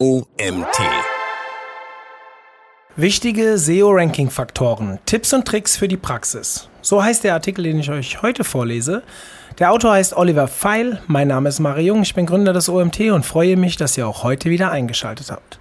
OMT. 0.00 0.78
Wichtige 2.94 3.58
SEO-Ranking-Faktoren, 3.58 5.00
Tipps 5.06 5.32
und 5.32 5.44
Tricks 5.44 5.76
für 5.76 5.88
die 5.88 5.96
Praxis. 5.96 6.68
So 6.82 7.02
heißt 7.02 7.24
der 7.24 7.34
Artikel, 7.34 7.64
den 7.64 7.80
ich 7.80 7.90
euch 7.90 8.22
heute 8.22 8.44
vorlese. 8.44 9.02
Der 9.58 9.72
Autor 9.72 9.94
heißt 9.94 10.16
Oliver 10.16 10.46
Feil, 10.46 11.02
mein 11.08 11.26
Name 11.26 11.48
ist 11.48 11.58
Mario 11.58 11.94
Jung, 11.94 12.02
ich 12.02 12.14
bin 12.14 12.26
Gründer 12.26 12.52
des 12.52 12.68
OMT 12.68 13.10
und 13.10 13.26
freue 13.26 13.56
mich, 13.56 13.76
dass 13.76 13.98
ihr 13.98 14.06
auch 14.06 14.22
heute 14.22 14.50
wieder 14.50 14.70
eingeschaltet 14.70 15.32
habt. 15.32 15.58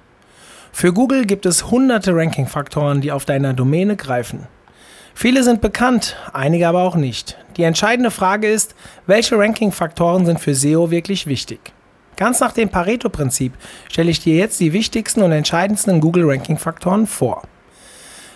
Für 0.71 0.93
Google 0.93 1.25
gibt 1.25 1.47
es 1.47 1.71
hunderte 1.71 2.15
Ranking-Faktoren, 2.15 3.01
die 3.01 3.11
auf 3.11 3.25
deiner 3.25 3.55
Domäne 3.55 3.95
greifen. 3.95 4.45
Viele 5.15 5.41
sind 5.41 5.61
bekannt, 5.61 6.15
einige 6.31 6.67
aber 6.67 6.83
auch 6.83 6.95
nicht. 6.95 7.39
Die 7.57 7.63
entscheidende 7.63 8.11
Frage 8.11 8.47
ist, 8.47 8.75
welche 9.07 9.35
Ranking-Faktoren 9.35 10.27
sind 10.27 10.39
für 10.39 10.53
SEO 10.53 10.91
wirklich 10.91 11.25
wichtig? 11.25 11.73
Ganz 12.17 12.39
nach 12.39 12.51
dem 12.51 12.69
Pareto-Prinzip 12.69 13.53
stelle 13.89 14.09
ich 14.09 14.19
dir 14.19 14.35
jetzt 14.35 14.59
die 14.59 14.73
wichtigsten 14.73 15.21
und 15.21 15.31
entscheidendsten 15.31 16.01
Google-Ranking-Faktoren 16.01 17.05
vor. 17.05 17.43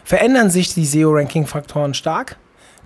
Verändern 0.04 0.52
sich 0.52 0.74
die 0.76 0.86
SEO-Ranking-Faktoren 0.86 1.96
stark? 1.96 2.38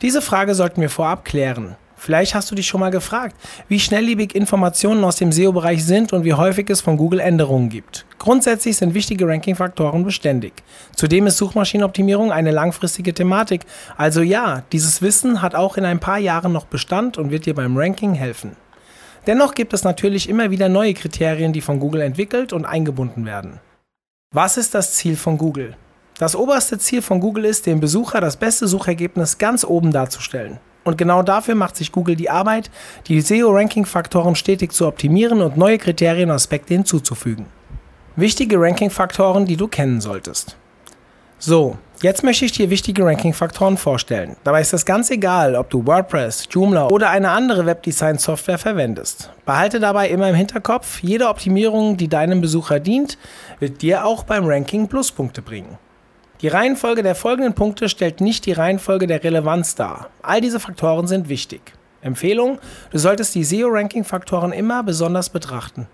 Diese 0.01 0.21
Frage 0.21 0.55
sollten 0.55 0.79
wir 0.79 0.89
vorab 0.89 1.25
klären. 1.25 1.75
Vielleicht 1.97 2.33
hast 2.33 2.49
du 2.49 2.55
dich 2.55 2.67
schon 2.67 2.79
mal 2.79 2.91
gefragt, 2.91 3.35
wie 3.67 3.79
schnelllebig 3.79 4.35
Informationen 4.35 5.03
aus 5.03 5.17
dem 5.17 5.31
SEO-Bereich 5.31 5.83
sind 5.83 6.13
und 6.13 6.23
wie 6.23 6.33
häufig 6.33 6.69
es 6.69 6.79
von 6.79 6.97
Google 6.97 7.19
Änderungen 7.19 7.69
gibt. 7.69 8.05
Grundsätzlich 8.17 8.77
sind 8.77 8.93
wichtige 8.93 9.27
Ranking-Faktoren 9.27 10.03
beständig. 10.03 10.53
Zudem 10.95 11.27
ist 11.27 11.37
Suchmaschinenoptimierung 11.37 12.31
eine 12.31 12.51
langfristige 12.51 13.13
Thematik. 13.13 13.65
Also 13.97 14.21
ja, 14.21 14.63
dieses 14.71 15.01
Wissen 15.01 15.41
hat 15.41 15.55
auch 15.55 15.75
in 15.77 15.85
ein 15.85 15.99
paar 15.99 16.19
Jahren 16.19 16.53
noch 16.53 16.65
Bestand 16.65 17.17
und 17.17 17.31
wird 17.31 17.45
dir 17.45 17.55
beim 17.55 17.75
Ranking 17.75 18.13
helfen. 18.13 18.55
Dennoch 19.27 19.55
gibt 19.55 19.73
es 19.73 19.83
natürlich 19.83 20.29
immer 20.29 20.51
wieder 20.51 20.69
neue 20.69 20.93
Kriterien, 20.93 21.51
die 21.51 21.61
von 21.61 21.79
Google 21.79 22.01
entwickelt 22.01 22.53
und 22.53 22.65
eingebunden 22.65 23.25
werden. 23.25 23.59
Was 24.31 24.57
ist 24.57 24.75
das 24.75 24.93
Ziel 24.93 25.15
von 25.15 25.37
Google? 25.37 25.75
Das 26.19 26.35
oberste 26.35 26.77
Ziel 26.77 27.01
von 27.01 27.19
Google 27.19 27.45
ist, 27.45 27.65
dem 27.65 27.79
Besucher 27.79 28.21
das 28.21 28.37
beste 28.37 28.67
Suchergebnis 28.67 29.37
ganz 29.37 29.65
oben 29.65 29.91
darzustellen. 29.91 30.59
Und 30.83 30.97
genau 30.97 31.23
dafür 31.23 31.55
macht 31.55 31.75
sich 31.75 31.91
Google 31.91 32.15
die 32.15 32.29
Arbeit, 32.29 32.69
die 33.07 33.19
SEO-Ranking-Faktoren 33.19 34.35
stetig 34.35 34.71
zu 34.71 34.87
optimieren 34.87 35.41
und 35.41 35.57
neue 35.57 35.79
Kriterien 35.79 36.29
und 36.29 36.35
Aspekte 36.35 36.75
hinzuzufügen. 36.75 37.47
Wichtige 38.15 38.59
Ranking-Faktoren, 38.59 39.45
die 39.45 39.57
du 39.57 39.67
kennen 39.67 39.99
solltest. 39.99 40.55
So, 41.39 41.77
jetzt 42.01 42.23
möchte 42.23 42.45
ich 42.45 42.51
dir 42.51 42.69
wichtige 42.69 43.05
Ranking-Faktoren 43.05 43.77
vorstellen. 43.77 44.35
Dabei 44.43 44.61
ist 44.61 44.73
es 44.73 44.85
ganz 44.85 45.09
egal, 45.11 45.55
ob 45.55 45.69
du 45.69 45.85
WordPress, 45.85 46.47
Joomla 46.49 46.87
oder 46.87 47.09
eine 47.09 47.31
andere 47.31 47.65
Webdesign-Software 47.65 48.57
verwendest. 48.57 49.31
Behalte 49.45 49.79
dabei 49.79 50.09
immer 50.09 50.29
im 50.29 50.35
Hinterkopf, 50.35 51.01
jede 51.01 51.27
Optimierung, 51.27 51.97
die 51.97 52.07
deinem 52.07 52.41
Besucher 52.41 52.79
dient, 52.79 53.17
wird 53.59 53.81
dir 53.81 54.05
auch 54.05 54.23
beim 54.23 54.45
Ranking 54.45 54.87
Pluspunkte 54.87 55.41
bringen. 55.41 55.77
Die 56.41 56.49
Reihenfolge 56.49 57.01
der 57.01 57.15
folgenden 57.15 57.53
Punkte 57.53 57.87
stellt 57.87 58.21
nicht 58.21 58.45
die 58.45 58.51
Reihenfolge 58.51 59.07
der 59.07 59.23
Relevanz 59.23 59.75
dar. 59.75 60.09
All 60.21 60.41
diese 60.41 60.59
Faktoren 60.59 61.07
sind 61.07 61.29
wichtig. 61.29 61.73
Empfehlung, 62.01 62.59
du 62.91 62.99
solltest 62.99 63.33
die 63.35 63.43
SEO-Ranking-Faktoren 63.43 64.51
immer 64.51 64.83
besonders 64.83 65.29
betrachten. 65.29 65.87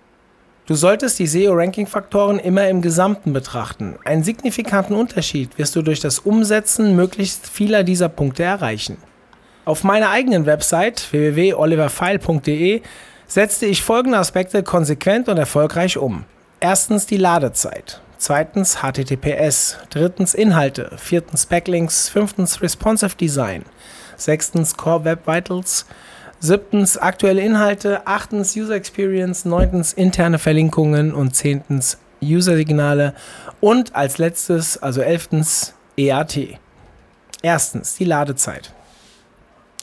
Du 0.68 0.76
solltest 0.76 1.18
die 1.18 1.28
SEO-Ranking-Faktoren 1.28 2.40
immer 2.40 2.70
im 2.70 2.82
Gesamten 2.82 3.34
betrachten. 3.34 3.96
Einen 4.06 4.24
signifikanten 4.24 4.96
Unterschied 4.96 5.58
wirst 5.58 5.76
du 5.76 5.82
durch 5.82 6.00
das 6.00 6.20
Umsetzen 6.20 6.96
möglichst 6.96 7.48
vieler 7.48 7.84
dieser 7.84 8.10
Punkte 8.10 8.44
erreichen. 8.44 8.98
Auf 9.66 9.84
meiner 9.84 10.12
eigenen 10.12 10.46
Website 10.46 11.12
www.oliverfeil.de 11.12 12.82
setzte 13.28 13.66
ich 13.66 13.82
folgende 13.82 14.18
Aspekte 14.18 14.62
konsequent 14.62 15.30
und 15.30 15.38
erfolgreich 15.38 15.98
um. 15.98 16.26
Erstens 16.60 17.08
die 17.08 17.18
Ladezeit. 17.18 18.02
Zweitens 18.18 18.82
HTTPS. 18.84 19.78
Drittens 19.90 20.36
Inhalte. 20.36 20.92
Viertens 20.98 21.48
Backlinks. 21.48 22.08
Fünftens 22.10 22.62
Responsive 22.62 23.16
Design. 23.16 23.64
Sechstens 24.16 24.78
Core 24.78 25.06
Web 25.06 25.26
Vitals. 25.26 25.88
Siebtens 26.44 26.98
aktuelle 26.98 27.42
Inhalte, 27.42 28.08
achtens 28.08 28.56
User 28.56 28.74
Experience, 28.74 29.46
neuntens 29.46 29.94
interne 29.94 30.40
Verlinkungen 30.40 31.14
und 31.14 31.36
zehntens 31.36 32.00
User-Signale 32.20 33.14
und 33.60 33.96
als 33.96 34.18
letztes, 34.18 34.82
also 34.82 35.02
elftens, 35.02 35.76
EAT. 35.96 36.58
Erstens 37.44 37.94
die 37.94 38.06
Ladezeit. 38.06 38.74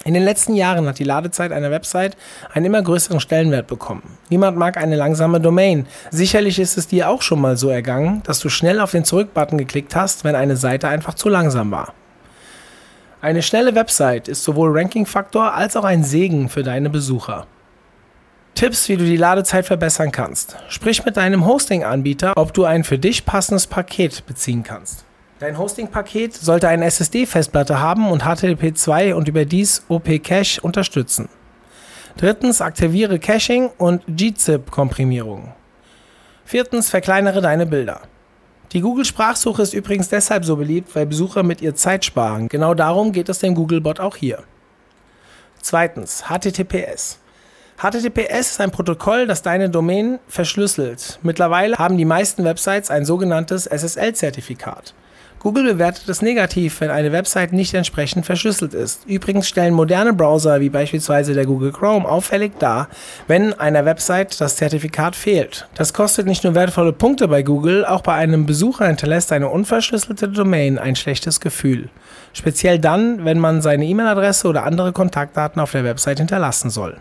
In 0.04 0.14
den 0.14 0.24
letzten 0.24 0.54
Jahren 0.54 0.88
hat 0.88 0.98
die 0.98 1.04
Ladezeit 1.04 1.52
einer 1.52 1.70
Website 1.70 2.16
einen 2.52 2.66
immer 2.66 2.82
größeren 2.82 3.20
Stellenwert 3.20 3.68
bekommen. 3.68 4.18
Niemand 4.28 4.56
mag 4.58 4.78
eine 4.78 4.96
langsame 4.96 5.40
Domain. 5.40 5.86
Sicherlich 6.10 6.58
ist 6.58 6.76
es 6.76 6.88
dir 6.88 7.08
auch 7.08 7.22
schon 7.22 7.40
mal 7.40 7.56
so 7.56 7.68
ergangen, 7.68 8.20
dass 8.24 8.40
du 8.40 8.48
schnell 8.48 8.80
auf 8.80 8.90
den 8.90 9.04
Zurück-Button 9.04 9.58
geklickt 9.58 9.94
hast, 9.94 10.24
wenn 10.24 10.34
eine 10.34 10.56
Seite 10.56 10.88
einfach 10.88 11.14
zu 11.14 11.28
langsam 11.28 11.70
war. 11.70 11.94
Eine 13.20 13.42
schnelle 13.42 13.74
Website 13.74 14.28
ist 14.28 14.44
sowohl 14.44 14.78
Ranking-Faktor 14.78 15.52
als 15.52 15.76
auch 15.76 15.82
ein 15.82 16.04
Segen 16.04 16.48
für 16.48 16.62
deine 16.62 16.88
Besucher. 16.88 17.48
Tipps, 18.54 18.88
wie 18.88 18.96
du 18.96 19.04
die 19.04 19.16
Ladezeit 19.16 19.66
verbessern 19.66 20.12
kannst. 20.12 20.56
Sprich 20.68 21.04
mit 21.04 21.16
deinem 21.16 21.44
Hosting-Anbieter, 21.44 22.34
ob 22.36 22.54
du 22.54 22.64
ein 22.64 22.84
für 22.84 22.98
dich 22.98 23.26
passendes 23.26 23.66
Paket 23.66 24.24
beziehen 24.26 24.62
kannst. 24.62 25.04
Dein 25.40 25.58
Hosting-Paket 25.58 26.34
sollte 26.34 26.68
eine 26.68 26.84
SSD-Festplatte 26.84 27.80
haben 27.80 28.08
und 28.08 28.22
HTTP2 28.22 29.14
und 29.14 29.26
überdies 29.26 29.82
OP-Cache 29.88 30.60
unterstützen. 30.60 31.28
Drittens, 32.16 32.60
aktiviere 32.60 33.18
Caching 33.18 33.70
und 33.78 34.02
gzip-Komprimierung. 34.06 35.54
Viertens, 36.44 36.88
verkleinere 36.88 37.40
deine 37.40 37.66
Bilder. 37.66 38.02
Die 38.72 38.82
Google-Sprachsuche 38.82 39.62
ist 39.62 39.72
übrigens 39.72 40.10
deshalb 40.10 40.44
so 40.44 40.56
beliebt, 40.56 40.94
weil 40.94 41.06
Besucher 41.06 41.42
mit 41.42 41.62
ihr 41.62 41.74
Zeit 41.74 42.04
sparen. 42.04 42.48
Genau 42.48 42.74
darum 42.74 43.12
geht 43.12 43.30
es 43.30 43.38
dem 43.38 43.54
Googlebot 43.54 43.98
auch 43.98 44.16
hier. 44.16 44.42
Zweitens, 45.62 46.24
HTTPS. 46.28 47.18
HTTPS 47.78 48.50
ist 48.50 48.60
ein 48.60 48.70
Protokoll, 48.70 49.26
das 49.26 49.40
deine 49.40 49.70
Domain 49.70 50.18
verschlüsselt. 50.28 51.18
Mittlerweile 51.22 51.76
haben 51.78 51.96
die 51.96 52.04
meisten 52.04 52.44
Websites 52.44 52.90
ein 52.90 53.06
sogenanntes 53.06 53.66
SSL-Zertifikat. 53.66 54.94
Google 55.40 55.64
bewertet 55.64 56.08
es 56.08 56.20
negativ, 56.20 56.80
wenn 56.80 56.90
eine 56.90 57.12
Website 57.12 57.52
nicht 57.52 57.72
entsprechend 57.72 58.26
verschlüsselt 58.26 58.74
ist. 58.74 59.06
Übrigens 59.06 59.48
stellen 59.48 59.72
moderne 59.72 60.12
Browser 60.12 60.60
wie 60.60 60.68
beispielsweise 60.68 61.32
der 61.32 61.46
Google 61.46 61.70
Chrome 61.70 62.08
auffällig 62.08 62.58
dar, 62.58 62.88
wenn 63.28 63.54
einer 63.54 63.84
Website 63.84 64.40
das 64.40 64.56
Zertifikat 64.56 65.14
fehlt. 65.14 65.68
Das 65.76 65.94
kostet 65.94 66.26
nicht 66.26 66.42
nur 66.42 66.56
wertvolle 66.56 66.92
Punkte 66.92 67.28
bei 67.28 67.42
Google, 67.42 67.84
auch 67.84 68.00
bei 68.00 68.14
einem 68.14 68.46
Besucher 68.46 68.88
hinterlässt 68.88 69.30
eine 69.30 69.48
unverschlüsselte 69.48 70.28
Domain 70.28 70.78
ein 70.78 70.96
schlechtes 70.96 71.38
Gefühl. 71.38 71.88
Speziell 72.32 72.80
dann, 72.80 73.24
wenn 73.24 73.38
man 73.38 73.62
seine 73.62 73.84
E-Mail-Adresse 73.84 74.48
oder 74.48 74.64
andere 74.64 74.92
Kontaktdaten 74.92 75.62
auf 75.62 75.70
der 75.70 75.84
Website 75.84 76.18
hinterlassen 76.18 76.70
soll. 76.70 76.96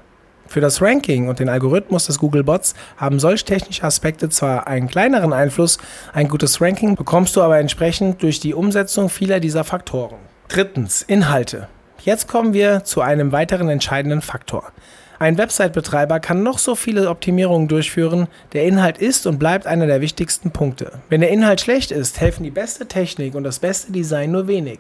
Für 0.47 0.61
das 0.61 0.81
Ranking 0.81 1.27
und 1.27 1.39
den 1.39 1.49
Algorithmus 1.49 2.05
des 2.05 2.19
Googlebots 2.19 2.73
haben 2.95 3.19
solch 3.19 3.43
technische 3.45 3.83
Aspekte 3.83 4.29
zwar 4.29 4.67
einen 4.67 4.87
kleineren 4.87 5.33
Einfluss, 5.33 5.77
ein 6.13 6.27
gutes 6.27 6.61
Ranking 6.61 6.95
bekommst 6.95 7.35
du 7.35 7.41
aber 7.41 7.59
entsprechend 7.59 8.23
durch 8.23 8.39
die 8.39 8.53
Umsetzung 8.53 9.09
vieler 9.09 9.39
dieser 9.39 9.63
Faktoren. 9.63 10.17
Drittens, 10.47 11.01
Inhalte. 11.01 11.67
Jetzt 11.99 12.27
kommen 12.27 12.53
wir 12.53 12.83
zu 12.85 13.01
einem 13.01 13.31
weiteren 13.31 13.67
entscheidenden 13.69 14.21
Faktor. 14.21 14.71
Ein 15.19 15.37
Website-Betreiber 15.37 16.19
kann 16.19 16.43
noch 16.43 16.59
so 16.59 16.75
viele 16.75 17.09
Optimierungen 17.09 17.67
durchführen, 17.67 18.27
der 18.53 18.65
Inhalt 18.65 18.99
ist 18.99 19.25
und 19.25 19.39
bleibt 19.39 19.65
einer 19.65 19.87
der 19.87 19.99
wichtigsten 19.99 20.51
Punkte. 20.51 20.91
Wenn 21.09 21.21
der 21.21 21.31
Inhalt 21.31 21.59
schlecht 21.59 21.91
ist, 21.91 22.21
helfen 22.21 22.43
die 22.43 22.51
beste 22.51 22.87
Technik 22.87 23.33
und 23.33 23.43
das 23.43 23.57
beste 23.59 23.91
Design 23.91 24.31
nur 24.31 24.47
wenig. 24.47 24.79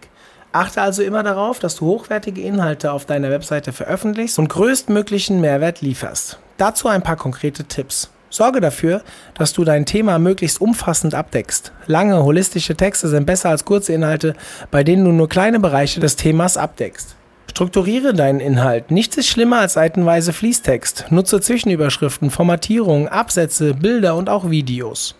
Achte 0.57 0.81
also 0.81 1.03
immer 1.03 1.21
darauf, 1.21 1.59
dass 1.59 1.75
du 1.75 1.85
hochwertige 1.85 2.41
Inhalte 2.41 2.91
auf 2.91 3.05
deiner 3.05 3.29
Webseite 3.29 3.73
veröffentlichst 3.73 4.39
und 4.39 4.47
größtmöglichen 4.47 5.39
Mehrwert 5.39 5.81
lieferst. 5.81 6.39
Dazu 6.57 6.87
ein 6.87 7.03
paar 7.03 7.15
konkrete 7.15 7.65
Tipps. 7.65 8.09
Sorge 8.31 8.59
dafür, 8.59 9.03
dass 9.35 9.53
du 9.53 9.63
dein 9.63 9.85
Thema 9.85 10.17
möglichst 10.17 10.59
umfassend 10.59 11.13
abdeckst. 11.13 11.73
Lange, 11.85 12.23
holistische 12.23 12.75
Texte 12.75 13.07
sind 13.07 13.27
besser 13.27 13.51
als 13.51 13.65
kurze 13.65 13.93
Inhalte, 13.93 14.33
bei 14.71 14.83
denen 14.83 15.05
du 15.05 15.11
nur 15.11 15.29
kleine 15.29 15.59
Bereiche 15.59 15.99
des 15.99 16.15
Themas 16.15 16.57
abdeckst. 16.57 17.15
Strukturiere 17.51 18.15
deinen 18.15 18.39
Inhalt. 18.39 18.89
Nichts 18.89 19.15
ist 19.15 19.27
schlimmer 19.27 19.59
als 19.59 19.73
seitenweise 19.73 20.33
Fließtext. 20.33 21.11
Nutze 21.11 21.39
Zwischenüberschriften, 21.39 22.31
Formatierungen, 22.31 23.07
Absätze, 23.07 23.75
Bilder 23.75 24.15
und 24.15 24.27
auch 24.27 24.49
Videos. 24.49 25.13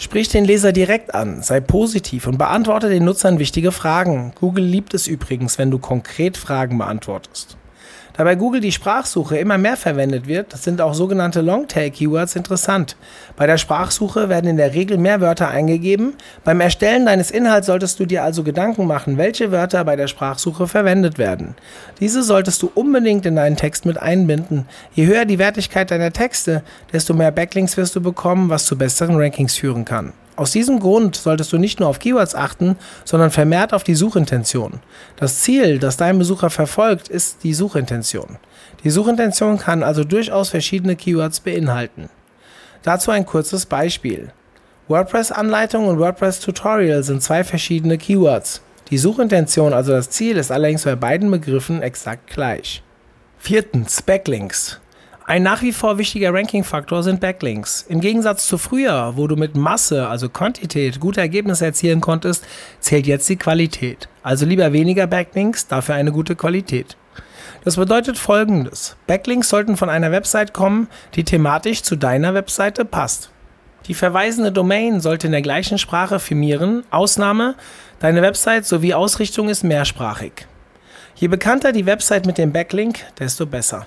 Sprich 0.00 0.28
den 0.28 0.44
Leser 0.44 0.72
direkt 0.72 1.12
an, 1.12 1.42
sei 1.42 1.58
positiv 1.58 2.28
und 2.28 2.38
beantworte 2.38 2.88
den 2.88 3.04
Nutzern 3.04 3.40
wichtige 3.40 3.72
Fragen. 3.72 4.32
Google 4.38 4.64
liebt 4.64 4.94
es 4.94 5.08
übrigens, 5.08 5.58
wenn 5.58 5.72
du 5.72 5.80
konkret 5.80 6.36
Fragen 6.36 6.78
beantwortest. 6.78 7.56
Da 8.18 8.24
bei 8.24 8.34
Google 8.34 8.60
die 8.60 8.72
Sprachsuche 8.72 9.38
immer 9.38 9.58
mehr 9.58 9.76
verwendet 9.76 10.26
wird, 10.26 10.50
sind 10.50 10.80
auch 10.80 10.92
sogenannte 10.92 11.40
Longtail-Keywords 11.40 12.34
interessant. 12.34 12.96
Bei 13.36 13.46
der 13.46 13.58
Sprachsuche 13.58 14.28
werden 14.28 14.50
in 14.50 14.56
der 14.56 14.74
Regel 14.74 14.98
mehr 14.98 15.20
Wörter 15.20 15.46
eingegeben. 15.46 16.14
Beim 16.42 16.60
Erstellen 16.60 17.06
deines 17.06 17.30
Inhalts 17.30 17.68
solltest 17.68 18.00
du 18.00 18.06
dir 18.06 18.24
also 18.24 18.42
Gedanken 18.42 18.88
machen, 18.88 19.18
welche 19.18 19.52
Wörter 19.52 19.84
bei 19.84 19.94
der 19.94 20.08
Sprachsuche 20.08 20.66
verwendet 20.66 21.16
werden. 21.16 21.54
Diese 22.00 22.24
solltest 22.24 22.60
du 22.60 22.72
unbedingt 22.74 23.24
in 23.24 23.36
deinen 23.36 23.54
Text 23.54 23.86
mit 23.86 24.02
einbinden. 24.02 24.66
Je 24.94 25.06
höher 25.06 25.24
die 25.24 25.38
Wertigkeit 25.38 25.92
deiner 25.92 26.12
Texte, 26.12 26.64
desto 26.92 27.14
mehr 27.14 27.30
Backlinks 27.30 27.76
wirst 27.76 27.94
du 27.94 28.00
bekommen, 28.00 28.50
was 28.50 28.66
zu 28.66 28.76
besseren 28.76 29.14
Rankings 29.14 29.54
führen 29.54 29.84
kann. 29.84 30.12
Aus 30.38 30.52
diesem 30.52 30.78
Grund 30.78 31.16
solltest 31.16 31.52
du 31.52 31.58
nicht 31.58 31.80
nur 31.80 31.88
auf 31.88 31.98
Keywords 31.98 32.36
achten, 32.36 32.76
sondern 33.04 33.32
vermehrt 33.32 33.74
auf 33.74 33.82
die 33.82 33.96
Suchintention. 33.96 34.74
Das 35.16 35.40
Ziel, 35.40 35.80
das 35.80 35.96
dein 35.96 36.16
Besucher 36.16 36.48
verfolgt, 36.48 37.08
ist 37.08 37.42
die 37.42 37.52
Suchintention. 37.52 38.38
Die 38.84 38.90
Suchintention 38.90 39.58
kann 39.58 39.82
also 39.82 40.04
durchaus 40.04 40.50
verschiedene 40.50 40.94
Keywords 40.94 41.40
beinhalten. 41.40 42.08
Dazu 42.84 43.10
ein 43.10 43.26
kurzes 43.26 43.66
Beispiel. 43.66 44.28
WordPress-Anleitung 44.86 45.88
und 45.88 45.98
WordPress-Tutorial 45.98 47.02
sind 47.02 47.20
zwei 47.20 47.42
verschiedene 47.42 47.98
Keywords. 47.98 48.62
Die 48.90 48.98
Suchintention, 48.98 49.72
also 49.72 49.90
das 49.90 50.08
Ziel, 50.10 50.36
ist 50.36 50.52
allerdings 50.52 50.84
bei 50.84 50.94
beiden 50.94 51.32
Begriffen 51.32 51.82
exakt 51.82 52.28
gleich. 52.30 52.84
Viertens, 53.38 54.02
Backlinks. 54.02 54.78
Ein 55.28 55.42
nach 55.42 55.60
wie 55.60 55.72
vor 55.72 55.98
wichtiger 55.98 56.32
Ranking-Faktor 56.32 57.02
sind 57.02 57.20
Backlinks. 57.20 57.84
Im 57.86 58.00
Gegensatz 58.00 58.46
zu 58.46 58.56
früher, 58.56 59.12
wo 59.16 59.26
du 59.26 59.36
mit 59.36 59.58
Masse, 59.58 60.08
also 60.08 60.30
Quantität, 60.30 61.00
gute 61.00 61.20
Ergebnisse 61.20 61.66
erzielen 61.66 62.00
konntest, 62.00 62.46
zählt 62.80 63.06
jetzt 63.06 63.28
die 63.28 63.36
Qualität. 63.36 64.08
Also 64.22 64.46
lieber 64.46 64.72
weniger 64.72 65.06
Backlinks, 65.06 65.66
dafür 65.66 65.96
eine 65.96 66.12
gute 66.12 66.34
Qualität. 66.34 66.96
Das 67.62 67.76
bedeutet 67.76 68.16
folgendes. 68.16 68.96
Backlinks 69.06 69.50
sollten 69.50 69.76
von 69.76 69.90
einer 69.90 70.12
Website 70.12 70.54
kommen, 70.54 70.88
die 71.14 71.24
thematisch 71.24 71.82
zu 71.82 71.96
deiner 71.96 72.32
Webseite 72.32 72.86
passt. 72.86 73.28
Die 73.86 73.92
verweisende 73.92 74.50
Domain 74.50 75.00
sollte 75.00 75.26
in 75.26 75.32
der 75.32 75.42
gleichen 75.42 75.76
Sprache 75.76 76.20
firmieren. 76.20 76.84
Ausnahme, 76.90 77.54
deine 78.00 78.22
Website 78.22 78.64
sowie 78.64 78.94
Ausrichtung 78.94 79.50
ist 79.50 79.62
mehrsprachig. 79.62 80.46
Je 81.16 81.28
bekannter 81.28 81.72
die 81.72 81.84
Website 81.84 82.24
mit 82.24 82.38
dem 82.38 82.50
Backlink, 82.50 83.00
desto 83.18 83.44
besser. 83.44 83.86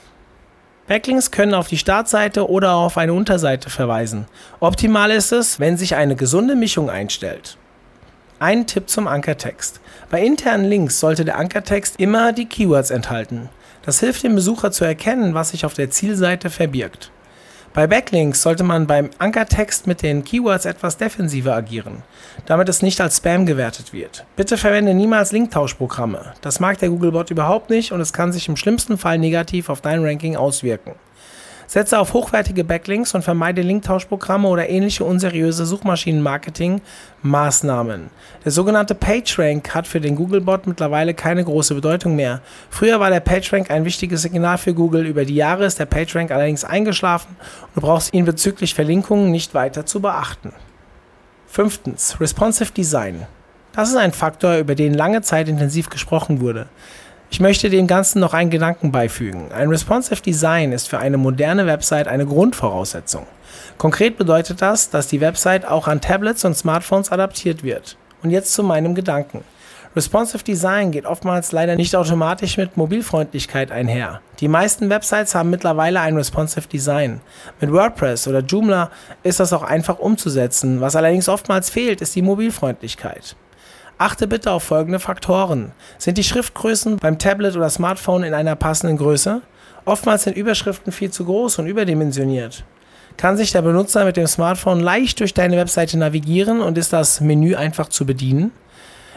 Backlinks 0.92 1.32
können 1.32 1.54
auf 1.54 1.70
die 1.70 1.78
Startseite 1.78 2.50
oder 2.50 2.74
auf 2.74 2.98
eine 2.98 3.14
Unterseite 3.14 3.70
verweisen. 3.70 4.26
Optimal 4.60 5.10
ist 5.12 5.32
es, 5.32 5.58
wenn 5.58 5.78
sich 5.78 5.96
eine 5.96 6.18
gesunde 6.18 6.58
Mischung 6.58 6.90
einstellt. 6.90 7.56
Ein 8.40 8.68
Tipp 8.68 8.90
zum 8.90 9.08
Ankertext. 9.08 9.80
Bei 10.10 10.22
internen 10.22 10.66
Links 10.66 11.00
sollte 11.00 11.24
der 11.24 11.38
Ankertext 11.38 11.98
immer 11.98 12.34
die 12.34 12.46
Keywords 12.46 12.90
enthalten. 12.90 13.48
Das 13.84 14.02
hilft 14.02 14.24
dem 14.24 14.36
Besucher 14.36 14.74
zu 14.74 14.84
erkennen, 14.84 15.34
was 15.34 15.52
sich 15.52 15.64
auf 15.64 15.76
der 15.76 15.92
Zielseite 15.92 16.50
verbirgt. 16.50 17.10
Bei 17.74 17.88
Backlinks 17.88 18.42
sollte 18.42 18.66
man 18.66 18.86
beim 18.86 19.12
Ankertext 19.18 19.88
mit 19.88 20.02
den 20.02 20.26
Keywords 20.26 20.66
etwas 20.66 20.98
defensiver 20.98 21.56
agieren, 21.56 22.04
damit 22.46 22.68
es 22.68 22.82
nicht 22.82 23.00
als 23.00 23.18
Spam 23.18 23.46
gewertet 23.46 23.94
wird. 23.94 24.26
Bitte 24.36 24.58
verwende 24.58 24.94
niemals 24.94 25.32
Linktauschprogramme. 25.32 26.34
Das 26.42 26.60
mag 26.60 26.80
der 26.80 26.90
Googlebot 26.90 27.32
überhaupt 27.32 27.70
nicht 27.70 27.94
und 27.94 28.02
es 28.02 28.12
kann 28.12 28.34
sich 28.34 28.50
im 28.50 28.58
schlimmsten 28.58 28.98
Fall 28.98 29.18
negativ 29.18 29.70
auf 29.70 29.80
dein 29.80 30.04
Ranking 30.04 30.36
auswirken. 30.36 30.96
Setze 31.72 32.00
auf 32.00 32.12
hochwertige 32.12 32.66
Backlinks 32.66 33.16
und 33.16 33.22
vermeide 33.22 33.62
Linktauschprogramme 33.62 34.50
oder 34.50 34.68
ähnliche 34.68 35.06
unseriöse 35.06 35.66
Suchmaschinenmarketing-Maßnahmen. 35.66 38.10
Der 38.44 38.52
sogenannte 38.52 38.94
PageRank 38.94 39.74
hat 39.74 39.88
für 39.88 40.02
den 40.02 40.18
Googlebot 40.18 40.68
mittlerweile 40.68 41.14
keine 41.14 41.46
große 41.46 41.74
Bedeutung 41.74 42.18
mehr. 42.18 42.42
Früher 42.70 43.00
war 43.00 43.10
der 43.10 43.22
PageRank 43.22 43.72
ein 43.72 43.86
wichtiges 43.86 44.24
Signal 44.24 44.58
für 44.58 44.74
Google. 44.74 45.06
Über 45.06 45.24
die 45.24 45.36
Jahre 45.36 45.64
ist 45.64 45.80
der 45.80 45.86
PageRank 45.86 46.32
allerdings 46.32 46.66
eingeschlafen 46.66 47.38
und 47.40 47.78
du 47.78 47.82
brauchst 47.88 48.14
ihn 48.14 48.26
bezüglich 48.26 48.74
Verlinkungen 48.74 49.32
nicht 49.32 49.54
weiter 49.54 49.86
zu 49.86 50.02
beachten. 50.02 50.52
Fünftens, 51.48 52.20
Responsive 52.20 52.74
Design. 52.74 53.28
Das 53.72 53.88
ist 53.88 53.96
ein 53.96 54.12
Faktor, 54.12 54.58
über 54.58 54.76
den 54.76 54.94
lange 54.94 55.22
Zeit 55.22 55.48
intensiv 55.48 55.90
gesprochen 55.90 56.42
wurde. 56.42 56.68
Ich 57.32 57.40
möchte 57.40 57.70
dem 57.70 57.88
Ganzen 57.88 58.20
noch 58.20 58.34
einen 58.34 58.50
Gedanken 58.50 58.92
beifügen. 58.92 59.54
Ein 59.54 59.70
responsive 59.70 60.22
Design 60.22 60.74
ist 60.74 60.90
für 60.90 61.00
eine 61.00 61.16
moderne 61.16 61.66
Website 61.66 62.10
eine 62.10 62.26
Grundvoraussetzung. 62.26 63.26
Konkret 63.78 64.18
bedeutet 64.18 64.62
das, 64.62 64.90
dass 64.90 65.08
die 65.08 65.22
Website 65.22 65.66
auch 65.66 65.88
an 65.88 66.02
Tablets 66.02 66.44
und 66.44 66.56
Smartphones 66.56 67.10
adaptiert 67.10 67.64
wird. 67.64 67.96
Und 68.22 68.32
jetzt 68.32 68.54
zu 68.54 68.64
meinem 68.64 68.96
Gedanken. 68.96 69.46
Responsive 69.96 70.44
Design 70.44 70.92
geht 70.92 71.06
oftmals 71.06 71.54
leider 71.54 71.78
nicht 71.78 71.96
automatisch 71.96 72.58
mit 72.58 72.76
Mobilfreundlichkeit 72.76 73.72
einher. 73.72 74.22
Die 74.42 74.50
meisten 74.50 74.90
Websites 74.90 75.34
haben 75.34 75.50
mittlerweile 75.50 76.02
ein 76.02 76.18
Responsive 76.18 76.68
Design. 76.68 77.22
Mit 77.62 77.72
WordPress 77.72 78.28
oder 78.28 78.40
Joomla 78.40 78.92
ist 79.24 79.40
das 79.40 79.54
auch 79.54 79.64
einfach 79.64 80.00
umzusetzen. 80.00 80.82
Was 80.82 80.98
allerdings 80.98 81.30
oftmals 81.30 81.70
fehlt, 81.70 82.02
ist 82.02 82.14
die 82.14 82.22
Mobilfreundlichkeit. 82.22 83.38
Achte 84.02 84.26
bitte 84.26 84.50
auf 84.50 84.64
folgende 84.64 84.98
Faktoren. 84.98 85.74
Sind 86.00 86.18
die 86.18 86.24
Schriftgrößen 86.24 86.98
beim 86.98 87.20
Tablet 87.20 87.56
oder 87.56 87.70
Smartphone 87.70 88.24
in 88.24 88.34
einer 88.34 88.56
passenden 88.56 88.98
Größe? 88.98 89.44
Oftmals 89.86 90.24
sind 90.24 90.36
Überschriften 90.36 90.92
viel 90.92 91.12
zu 91.12 91.24
groß 91.24 91.60
und 91.60 91.68
überdimensioniert. 91.68 92.64
Kann 93.18 93.38
sich 93.38 93.52
der 93.52 93.62
Benutzer 93.62 94.04
mit 94.04 94.18
dem 94.18 94.26
Smartphone 94.26 94.80
leicht 94.80 95.20
durch 95.20 95.36
deine 95.36 95.56
Webseite 95.56 96.00
navigieren 96.00 96.62
und 96.62 96.80
ist 96.80 96.92
das 96.92 97.22
Menü 97.22 97.54
einfach 97.56 97.90
zu 97.90 98.08
bedienen? 98.08 98.52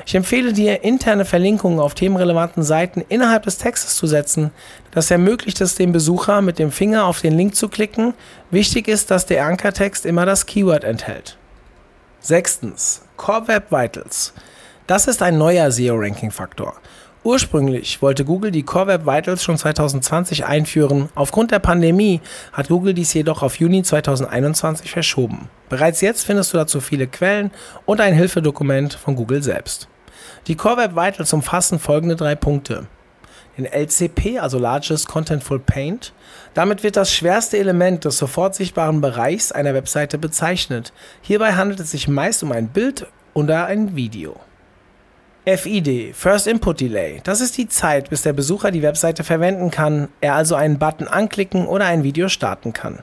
Ich 0.05 0.15
empfehle 0.15 0.53
dir, 0.53 0.85
interne 0.85 1.25
Verlinkungen 1.25 1.81
auf 1.81 1.95
themenrelevanten 1.95 2.63
Seiten 2.63 3.03
innerhalb 3.09 3.45
des 3.45 3.57
Textes 3.57 3.97
zu 3.97 4.07
setzen. 4.07 4.51
Das 4.91 5.11
ermöglicht 5.11 5.63
es 5.63 5.77
dem 5.77 5.93
Besucher, 5.93 6.43
mit 6.43 6.59
dem 6.59 6.71
Finger 6.71 7.07
auf 7.07 7.23
den 7.23 7.39
Link 7.39 7.55
zu 7.55 7.71
klicken. 7.71 8.13
Wichtig 8.51 8.89
ist, 8.89 9.11
dass 9.11 9.25
der 9.25 9.47
Ankertext 9.47 10.05
immer 10.05 10.27
das 10.27 10.45
Keyword 10.45 10.85
enthält. 10.85 11.39
Sechstens. 12.21 13.01
Core 13.17 13.49
Web 13.49 13.73
Vitals. 13.73 14.35
Das 14.87 15.07
ist 15.07 15.23
ein 15.23 15.39
neuer 15.39 15.71
SEO-Ranking-Faktor. 15.71 16.75
Ursprünglich 17.23 18.03
wollte 18.03 18.27
Google 18.27 18.51
die 18.51 18.65
Core 18.65 18.87
Web 18.89 19.07
Vitals 19.07 19.43
schon 19.43 19.57
2020 19.57 20.45
einführen. 20.45 21.09
Aufgrund 21.15 21.53
der 21.53 21.59
Pandemie 21.59 22.21
hat 22.53 22.69
Google 22.69 22.93
dies 22.93 23.15
jedoch 23.15 23.43
auf 23.43 23.59
Juni 23.59 23.83
2021 23.83 24.91
verschoben. 24.91 25.49
Bereits 25.71 26.03
jetzt 26.03 26.27
findest 26.27 26.53
du 26.53 26.59
dazu 26.59 26.83
viele 26.83 27.07
Quellen 27.07 27.51
und 27.87 28.03
ein 28.03 28.13
Hilfedokument 28.13 28.93
von 28.93 29.17
Google 29.17 29.43
selbst. 29.43 29.89
Die 30.49 30.55
Core 30.55 30.77
Web 30.77 30.97
Vitals 30.97 31.33
umfassen 31.33 31.79
folgende 31.79 32.17
drei 32.17 32.35
Punkte. 32.35 32.87
Den 33.57 33.65
LCP, 33.65 34.39
also 34.39 34.59
Largest 34.59 35.09
Contentful 35.09 35.61
Paint. 35.61 36.13
Damit 36.53 36.83
wird 36.83 36.97
das 36.97 37.11
schwerste 37.11 37.57
Element 37.57 38.05
des 38.05 38.19
sofort 38.19 38.55
sichtbaren 38.55 39.01
Bereichs 39.01 39.51
einer 39.51 39.73
Webseite 39.73 40.19
bezeichnet. 40.19 40.93
Hierbei 41.23 41.55
handelt 41.55 41.81
es 41.81 41.93
sich 41.93 42.07
meist 42.07 42.43
um 42.43 42.53
ein 42.53 42.69
Bild 42.69 43.07
oder 43.33 43.65
ein 43.65 43.97
Video. 43.97 44.39
FID, 45.47 46.15
First 46.15 46.47
Input 46.47 46.81
Delay. 46.81 47.21
Das 47.23 47.43
ist 47.43 47.59
die 47.59 47.69
Zeit, 47.69 48.09
bis 48.09 48.23
der 48.23 48.33
Besucher 48.33 48.71
die 48.71 48.81
Webseite 48.81 49.25
verwenden 49.25 49.71
kann, 49.71 50.09
er 50.23 50.37
also 50.37 50.55
einen 50.55 50.79
Button 50.79 51.07
anklicken 51.07 51.67
oder 51.67 51.85
ein 51.85 52.03
Video 52.03 52.31
starten 52.31 52.73
kann. 52.73 53.01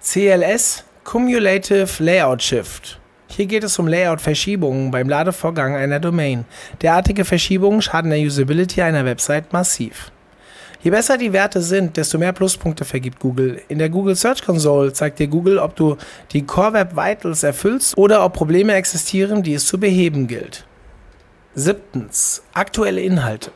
CLS, 0.00 0.84
Cumulative 1.04 2.02
Layout 2.02 2.42
Shift. 2.42 2.98
Hier 3.26 3.44
geht 3.44 3.62
es 3.62 3.78
um 3.78 3.86
Layout-Verschiebungen 3.86 4.90
beim 4.90 5.06
Ladevorgang 5.06 5.76
einer 5.76 6.00
Domain. 6.00 6.46
Derartige 6.80 7.26
Verschiebungen 7.26 7.82
schaden 7.82 8.10
der 8.10 8.20
Usability 8.20 8.80
einer 8.80 9.04
Website 9.04 9.52
massiv. 9.52 10.12
Je 10.82 10.90
besser 10.90 11.18
die 11.18 11.34
Werte 11.34 11.60
sind, 11.60 11.98
desto 11.98 12.16
mehr 12.16 12.32
Pluspunkte 12.32 12.86
vergibt 12.86 13.20
Google. 13.20 13.60
In 13.68 13.78
der 13.78 13.90
Google 13.90 14.16
Search 14.16 14.42
Console 14.42 14.94
zeigt 14.94 15.18
dir 15.18 15.28
Google, 15.28 15.58
ob 15.58 15.76
du 15.76 15.98
die 16.32 16.46
Core 16.46 16.72
Web 16.72 16.96
Vitals 16.96 17.42
erfüllst 17.42 17.98
oder 17.98 18.24
ob 18.24 18.32
Probleme 18.32 18.72
existieren, 18.72 19.42
die 19.42 19.52
es 19.52 19.66
zu 19.66 19.78
beheben 19.78 20.26
gilt. 20.26 20.64
Siebtens. 21.56 22.42
Aktuelle 22.52 23.00
Inhalte. 23.00 23.52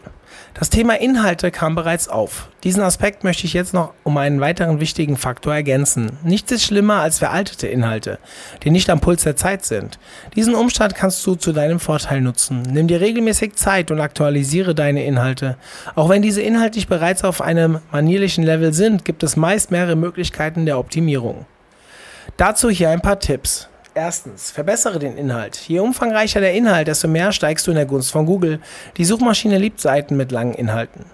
Das 0.55 0.71
Thema 0.71 1.01
Inhalte 1.01 1.51
kam 1.51 1.75
bereits 1.75 2.09
auf. 2.09 2.49
Diesen 2.63 2.81
Aspekt 2.81 3.25
möchte 3.25 3.45
ich 3.45 3.55
jetzt 3.55 3.75
noch 3.75 3.93
um 4.05 4.17
einen 4.19 4.41
weiteren 4.41 4.79
wichtigen 4.79 5.17
Faktor 5.17 5.53
ergänzen. 5.53 6.17
Nichts 6.23 6.53
ist 6.53 6.63
schlimmer 6.63 7.01
als 7.01 7.19
veraltete 7.19 7.67
Inhalte, 7.67 8.21
die 8.63 8.71
nicht 8.71 8.89
am 8.89 9.01
Puls 9.01 9.25
der 9.25 9.35
Zeit 9.35 9.65
sind. 9.65 9.99
Diesen 10.37 10.55
Umstand 10.55 10.95
kannst 10.95 11.27
du 11.27 11.35
zu 11.35 11.53
deinem 11.53 11.81
Vorteil 11.81 12.21
nutzen. 12.21 12.63
Nimm 12.63 12.87
dir 12.87 13.01
regelmäßig 13.01 13.57
Zeit 13.57 13.91
und 13.91 14.01
aktualisiere 14.01 14.77
deine 14.77 15.05
Inhalte. 15.05 15.57
Auch 15.97 16.09
wenn 16.09 16.23
diese 16.23 16.41
inhaltlich 16.41 16.87
bereits 16.87 17.25
auf 17.25 17.41
einem 17.41 17.81
manierlichen 17.91 18.45
Level 18.45 18.73
sind, 18.73 19.05
gibt 19.05 19.25
es 19.25 19.35
meist 19.35 19.73
mehrere 19.73 19.97
Möglichkeiten 19.97 20.67
der 20.67 20.79
Optimierung. 20.79 21.47
Dazu 22.37 22.71
hier 22.71 22.91
ein 22.91 23.01
paar 23.01 23.19
Tipps. 23.19 23.69
Erstens, 23.99 24.53
verbessere 24.53 25.01
den 25.01 25.19
Inhalt. 25.19 25.57
Je 25.67 25.81
umfangreicher 25.81 26.39
der 26.39 26.55
Inhalt, 26.55 26.87
desto 26.87 27.09
mehr 27.09 27.33
steigst 27.33 27.67
du 27.67 27.73
in 27.73 27.75
der 27.75 27.85
Gunst 27.85 28.13
von 28.13 28.27
Google. 28.27 28.61
Die 28.97 29.05
Suchmaschine 29.05 29.59
liebt 29.59 29.81
Seiten 29.81 30.17
mit 30.17 30.31
langen 30.31 30.55
Inhalten. 30.55 31.05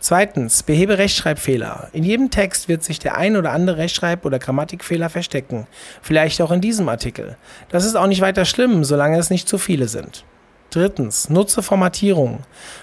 Zweitens, 0.00 0.64
behebe 0.64 0.98
Rechtschreibfehler. 0.98 1.90
In 1.92 2.02
jedem 2.02 2.32
Text 2.32 2.68
wird 2.68 2.82
sich 2.82 2.98
der 2.98 3.16
ein 3.16 3.36
oder 3.36 3.52
andere 3.52 3.76
Rechtschreib- 3.78 4.24
oder 4.24 4.40
Grammatikfehler 4.40 5.08
verstecken. 5.08 5.68
Vielleicht 6.02 6.42
auch 6.42 6.50
in 6.50 6.60
diesem 6.60 6.88
Artikel. 6.88 7.36
Das 7.68 7.84
ist 7.84 7.94
auch 7.94 8.08
nicht 8.08 8.22
weiter 8.22 8.44
schlimm, 8.44 8.82
solange 8.82 9.20
es 9.20 9.30
nicht 9.30 9.48
zu 9.48 9.56
viele 9.56 9.86
sind. 9.86 10.24
Drittens, 10.72 11.28
nutze 11.28 11.62
Formatierung. 11.62 12.38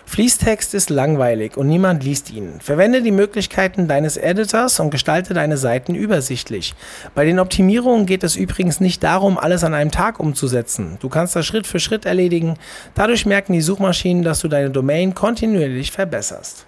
Fließtext 0.05 0.75
ist 0.75 0.91
langweilig 0.91 1.57
und 1.57 1.67
niemand 1.67 2.03
liest 2.03 2.29
ihn. 2.29 2.59
Verwende 2.61 3.01
die 3.01 3.09
Möglichkeiten 3.09 3.87
deines 3.87 4.15
Editors 4.15 4.79
und 4.79 4.91
gestalte 4.91 5.33
deine 5.33 5.57
Seiten 5.57 5.95
übersichtlich. 5.95 6.75
Bei 7.15 7.25
den 7.25 7.39
Optimierungen 7.39 8.05
geht 8.05 8.23
es 8.23 8.35
übrigens 8.35 8.79
nicht 8.79 9.01
darum, 9.01 9.39
alles 9.39 9.63
an 9.63 9.73
einem 9.73 9.89
Tag 9.89 10.19
umzusetzen. 10.19 10.99
Du 10.99 11.09
kannst 11.09 11.35
das 11.35 11.47
Schritt 11.47 11.65
für 11.65 11.79
Schritt 11.79 12.05
erledigen. 12.05 12.57
Dadurch 12.93 13.25
merken 13.25 13.53
die 13.53 13.61
Suchmaschinen, 13.61 14.21
dass 14.21 14.41
du 14.41 14.49
deine 14.49 14.69
Domain 14.69 15.15
kontinuierlich 15.15 15.91
verbesserst. 15.91 16.67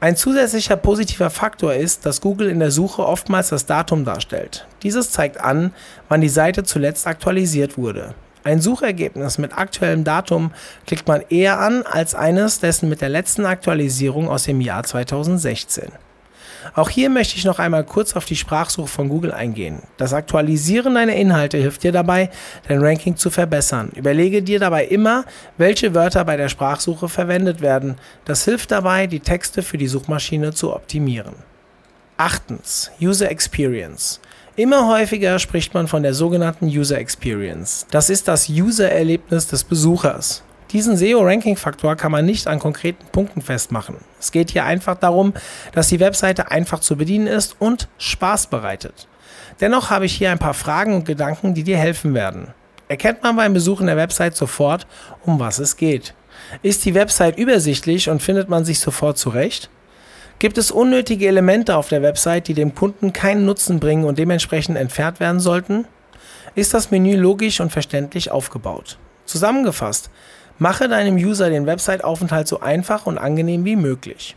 Ein 0.00 0.16
zusätzlicher 0.16 0.76
positiver 0.76 1.28
Faktor 1.28 1.74
ist, 1.74 2.06
dass 2.06 2.22
Google 2.22 2.48
in 2.48 2.58
der 2.58 2.70
Suche 2.70 3.06
oftmals 3.06 3.50
das 3.50 3.66
Datum 3.66 4.06
darstellt. 4.06 4.66
Dieses 4.82 5.10
zeigt 5.10 5.38
an, 5.38 5.74
wann 6.08 6.22
die 6.22 6.30
Seite 6.30 6.64
zuletzt 6.64 7.06
aktualisiert 7.06 7.76
wurde. 7.76 8.14
Ein 8.44 8.60
Suchergebnis 8.60 9.38
mit 9.38 9.56
aktuellem 9.56 10.02
Datum 10.02 10.50
klickt 10.86 11.06
man 11.06 11.22
eher 11.28 11.60
an 11.60 11.82
als 11.82 12.14
eines 12.14 12.58
dessen 12.58 12.88
mit 12.88 13.00
der 13.00 13.08
letzten 13.08 13.46
Aktualisierung 13.46 14.28
aus 14.28 14.44
dem 14.44 14.60
Jahr 14.60 14.82
2016. 14.82 15.92
Auch 16.74 16.88
hier 16.88 17.10
möchte 17.10 17.36
ich 17.36 17.44
noch 17.44 17.58
einmal 17.58 17.84
kurz 17.84 18.14
auf 18.14 18.24
die 18.24 18.36
Sprachsuche 18.36 18.88
von 18.88 19.08
Google 19.08 19.32
eingehen. 19.32 19.82
Das 19.96 20.12
Aktualisieren 20.12 20.94
deiner 20.94 21.14
Inhalte 21.14 21.58
hilft 21.58 21.82
dir 21.82 21.92
dabei, 21.92 22.30
dein 22.68 22.80
Ranking 22.80 23.16
zu 23.16 23.30
verbessern. 23.30 23.90
Überlege 23.94 24.42
dir 24.42 24.60
dabei 24.60 24.86
immer, 24.86 25.24
welche 25.56 25.94
Wörter 25.94 26.24
bei 26.24 26.36
der 26.36 26.48
Sprachsuche 26.48 27.08
verwendet 27.08 27.60
werden. 27.60 27.96
Das 28.24 28.44
hilft 28.44 28.70
dabei, 28.70 29.06
die 29.06 29.20
Texte 29.20 29.62
für 29.62 29.78
die 29.78 29.88
Suchmaschine 29.88 30.52
zu 30.52 30.74
optimieren. 30.74 31.34
Achtens, 32.16 32.90
User 33.00 33.30
Experience. 33.30 34.20
Immer 34.54 34.86
häufiger 34.86 35.38
spricht 35.38 35.72
man 35.72 35.88
von 35.88 36.02
der 36.02 36.12
sogenannten 36.12 36.66
User 36.66 36.98
Experience. 36.98 37.86
Das 37.90 38.10
ist 38.10 38.28
das 38.28 38.50
User-Erlebnis 38.50 39.46
des 39.46 39.64
Besuchers. 39.64 40.42
Diesen 40.72 40.98
SEO-Ranking-Faktor 40.98 41.96
kann 41.96 42.12
man 42.12 42.26
nicht 42.26 42.46
an 42.46 42.58
konkreten 42.58 43.06
Punkten 43.12 43.40
festmachen. 43.40 43.96
Es 44.20 44.30
geht 44.30 44.50
hier 44.50 44.66
einfach 44.66 44.98
darum, 44.98 45.32
dass 45.72 45.88
die 45.88 46.00
Webseite 46.00 46.50
einfach 46.50 46.80
zu 46.80 46.96
bedienen 46.96 47.28
ist 47.28 47.56
und 47.60 47.88
Spaß 47.96 48.48
bereitet. 48.48 49.08
Dennoch 49.62 49.88
habe 49.88 50.04
ich 50.04 50.12
hier 50.12 50.30
ein 50.30 50.38
paar 50.38 50.52
Fragen 50.52 50.96
und 50.96 51.06
Gedanken, 51.06 51.54
die 51.54 51.64
dir 51.64 51.78
helfen 51.78 52.12
werden. 52.12 52.48
Erkennt 52.88 53.22
man 53.22 53.36
beim 53.36 53.54
Besuchen 53.54 53.86
der 53.86 53.96
Website 53.96 54.36
sofort, 54.36 54.86
um 55.24 55.40
was 55.40 55.60
es 55.60 55.78
geht? 55.78 56.12
Ist 56.62 56.84
die 56.84 56.94
Website 56.94 57.38
übersichtlich 57.38 58.10
und 58.10 58.20
findet 58.20 58.50
man 58.50 58.66
sich 58.66 58.80
sofort 58.80 59.16
zurecht? 59.16 59.70
Gibt 60.42 60.58
es 60.58 60.72
unnötige 60.72 61.28
Elemente 61.28 61.76
auf 61.76 61.88
der 61.88 62.02
Website, 62.02 62.48
die 62.48 62.54
dem 62.54 62.74
Kunden 62.74 63.12
keinen 63.12 63.46
Nutzen 63.46 63.78
bringen 63.78 64.04
und 64.04 64.18
dementsprechend 64.18 64.76
entfernt 64.76 65.20
werden 65.20 65.38
sollten? 65.38 65.84
Ist 66.56 66.74
das 66.74 66.90
Menü 66.90 67.14
logisch 67.14 67.60
und 67.60 67.70
verständlich 67.70 68.32
aufgebaut? 68.32 68.98
Zusammengefasst, 69.24 70.10
mache 70.58 70.88
deinem 70.88 71.14
User 71.14 71.48
den 71.48 71.66
Website-Aufenthalt 71.66 72.48
so 72.48 72.58
einfach 72.58 73.06
und 73.06 73.18
angenehm 73.18 73.64
wie 73.64 73.76
möglich. 73.76 74.34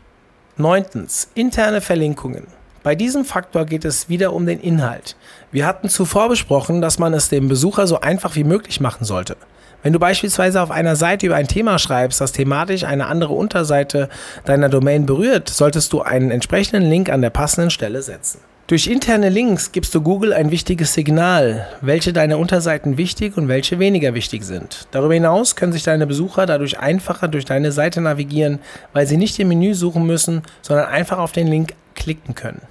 9. 0.58 1.08
Interne 1.34 1.82
Verlinkungen. 1.82 2.46
Bei 2.86 2.94
diesem 2.94 3.25
Faktor 3.25 3.65
geht 3.65 3.84
es 3.84 4.10
wieder 4.10 4.32
um 4.32 4.46
den 4.46 4.60
Inhalt. 4.60 5.15
Wir 5.51 5.65
hatten 5.65 5.89
zuvor 5.89 6.30
besprochen, 6.30 6.84
dass 6.84 7.00
man 7.00 7.15
es 7.15 7.30
dem 7.30 7.48
Besucher 7.48 7.88
so 7.88 8.00
einfach 8.00 8.36
wie 8.36 8.44
möglich 8.44 8.80
machen 8.80 9.06
sollte. 9.06 9.38
Wenn 9.82 9.92
du 9.92 9.98
beispielsweise 9.98 10.62
auf 10.62 10.70
einer 10.70 10.96
Seite 10.96 11.25
über 11.25 11.36
ein 11.36 11.48
Thema 11.48 11.80
schreibst, 11.80 12.22
das 12.22 12.32
thematisch 12.32 12.84
eine 12.84 13.08
andere 13.08 13.34
Unterseite 13.34 14.08
deiner 14.46 14.70
Domain 14.70 15.08
berührt, 15.08 15.50
solltest 15.50 15.94
du 15.94 16.04
einen 16.04 16.30
entsprechenden 16.30 16.88
Link 16.88 17.10
an 17.10 17.24
der 17.24 17.32
passenden 17.32 17.72
Stelle 17.72 18.04
setzen. 18.04 18.42
Durch 18.68 18.86
interne 18.86 19.30
Links 19.30 19.72
gibst 19.72 19.96
du 19.96 20.01
Google 20.01 20.32
ein 20.32 20.51
wichtiges 20.51 20.94
Signal, 20.94 21.65
welche 21.82 22.13
deine 22.13 22.38
Unterseiten 22.38 23.00
wichtig 23.00 23.36
und 23.36 23.48
welche 23.48 23.80
weniger 23.80 24.13
wichtig 24.13 24.44
sind. 24.44 24.88
Darüber 24.92 25.15
hinaus 25.15 25.56
können 25.56 25.74
sich 25.74 25.82
deine 25.82 26.06
Besucher 26.06 26.46
dadurch 26.46 26.77
einfacher 26.77 27.30
durch 27.30 27.46
deine 27.46 27.72
Seite 27.72 28.00
navigieren, 28.01 28.60
weil 28.94 29.08
sie 29.08 29.18
nicht 29.18 29.39
im 29.39 29.48
Menü 29.48 29.74
suchen 29.74 30.06
müssen, 30.06 30.44
sondern 30.62 30.86
einfach 30.86 31.18
auf 31.18 31.32
den 31.32 31.48
Link 31.48 31.74
klicken 31.96 32.36
können. 32.36 32.62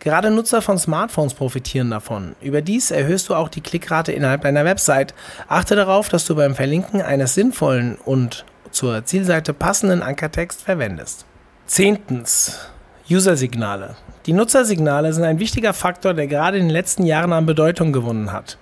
Gerade 0.00 0.30
Nutzer 0.30 0.62
von 0.62 0.78
Smartphones 0.78 1.34
profitieren 1.34 1.90
davon. 1.90 2.36
Überdies 2.40 2.90
erhöhst 2.90 3.28
du 3.28 3.34
auch 3.34 3.48
die 3.48 3.60
Klickrate 3.60 4.12
innerhalb 4.12 4.42
deiner 4.42 4.64
Website. 4.64 5.12
Achte 5.48 5.74
darauf, 5.74 6.08
dass 6.08 6.24
du 6.24 6.36
beim 6.36 6.54
Verlinken 6.54 7.02
eines 7.02 7.34
sinnvollen 7.34 7.96
und 8.04 8.44
zur 8.70 9.04
Zielseite 9.04 9.52
passenden 9.52 10.02
Ankertext 10.02 10.62
verwendest. 10.62 11.24
Zehntens. 11.66 12.70
User-Signale. 13.10 13.96
Die 14.26 14.34
Nutzersignale 14.34 15.12
sind 15.14 15.24
ein 15.24 15.38
wichtiger 15.38 15.72
Faktor, 15.72 16.12
der 16.12 16.26
gerade 16.26 16.58
in 16.58 16.64
den 16.64 16.70
letzten 16.70 17.04
Jahren 17.04 17.32
an 17.32 17.46
Bedeutung 17.46 17.92
gewonnen 17.92 18.32
hat. 18.32 18.58